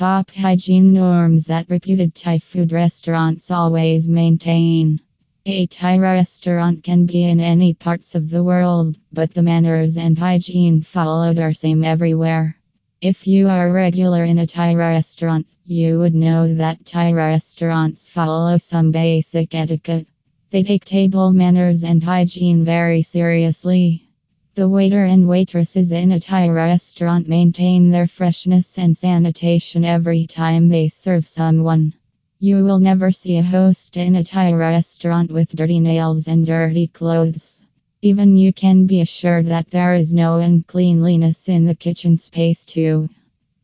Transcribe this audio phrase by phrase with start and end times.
[0.00, 4.98] Top hygiene norms that reputed Thai food restaurants always maintain.
[5.44, 10.18] A Thai restaurant can be in any parts of the world, but the manners and
[10.18, 12.56] hygiene followed are same everywhere.
[13.02, 18.56] If you are regular in a Thai restaurant, you would know that Thai restaurants follow
[18.56, 20.06] some basic etiquette.
[20.48, 24.09] They take table manners and hygiene very seriously.
[24.56, 30.68] The waiter and waitresses in a Thai restaurant maintain their freshness and sanitation every time
[30.68, 31.94] they serve someone.
[32.40, 36.88] You will never see a host in a Thai restaurant with dirty nails and dirty
[36.88, 37.62] clothes.
[38.02, 43.08] Even you can be assured that there is no uncleanliness in the kitchen space, too.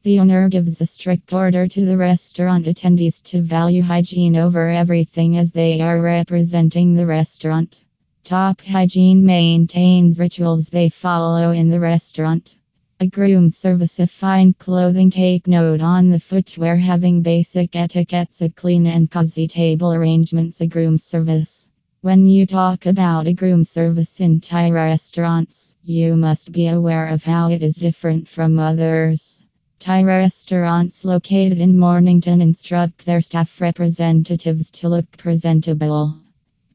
[0.04, 5.36] The owner gives a strict order to the restaurant attendees to value hygiene over everything
[5.36, 7.82] as they are representing the restaurant.
[8.26, 12.56] Top hygiene maintains rituals they follow in the restaurant.
[12.98, 18.48] A groom service of fine clothing take note on the footwear having basic etiquettes a
[18.48, 21.68] clean and cozy table arrangements a groom service.
[22.00, 27.22] When you talk about a groom service in Thai restaurants, you must be aware of
[27.22, 29.40] how it is different from others.
[29.78, 36.25] Thai restaurants located in Mornington instruct their staff representatives to look presentable.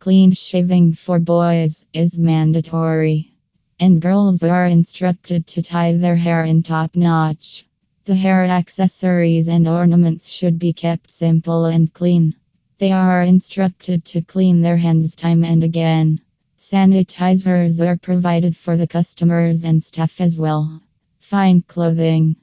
[0.01, 3.35] Clean shaving for boys is mandatory,
[3.79, 7.67] and girls are instructed to tie their hair in top notch.
[8.05, 12.33] The hair accessories and ornaments should be kept simple and clean.
[12.79, 16.19] They are instructed to clean their hands time and again.
[16.57, 20.81] Sanitizers are provided for the customers and staff as well.
[21.19, 22.37] Fine clothing.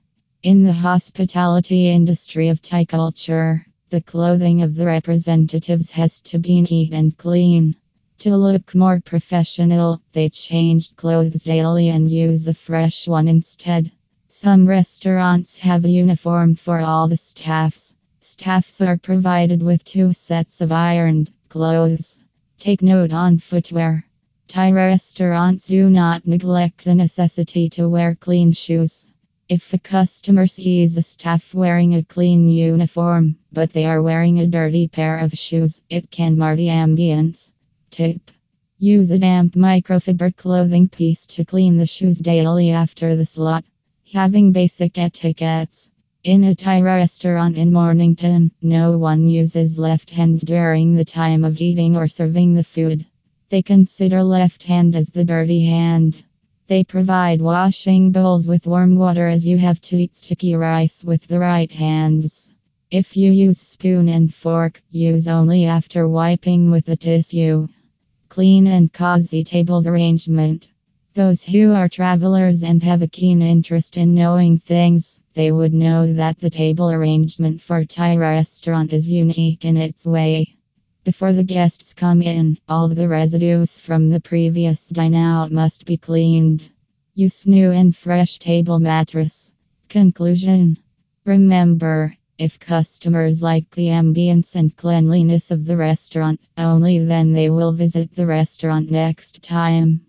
[0.44, 6.60] In the hospitality industry of Thai culture, the clothing of the representatives has to be
[6.62, 7.74] neat and clean.
[8.18, 13.90] To look more professional, they change clothes daily and use a fresh one instead.
[14.26, 17.94] Some restaurants have a uniform for all the staffs.
[18.20, 22.20] Staffs are provided with two sets of ironed clothes.
[22.58, 24.04] Take note on footwear.
[24.48, 29.08] Thai restaurants do not neglect the necessity to wear clean shoes.
[29.48, 34.46] If the customer sees a staff wearing a clean uniform, but they are wearing a
[34.46, 37.50] dirty pair of shoes, it can mar the ambience.
[37.90, 38.30] Tip
[38.78, 43.64] Use a damp microfiber clothing piece to clean the shoes daily after the slot.
[44.12, 45.88] Having basic etiquettes.
[46.22, 51.58] In a Thai restaurant in Mornington, no one uses left hand during the time of
[51.62, 53.06] eating or serving the food.
[53.48, 56.22] They consider left hand as the dirty hand.
[56.68, 61.26] They provide washing bowls with warm water as you have to eat sticky rice with
[61.26, 62.50] the right hands.
[62.90, 67.68] If you use spoon and fork, use only after wiping with a tissue.
[68.28, 70.68] Clean and cozy tables arrangement.
[71.14, 76.12] Those who are travelers and have a keen interest in knowing things, they would know
[76.12, 80.57] that the table arrangement for Thai restaurant is unique in its way.
[81.08, 85.96] Before the guests come in, all the residues from the previous dine out must be
[85.96, 86.68] cleaned.
[87.14, 89.50] Use new and fresh table mattress.
[89.88, 90.76] Conclusion
[91.24, 97.72] Remember, if customers like the ambience and cleanliness of the restaurant, only then they will
[97.72, 100.02] visit the restaurant next time.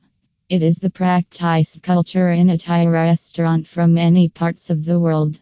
[0.50, 5.40] It is the practice culture in a Thai restaurant from many parts of the world.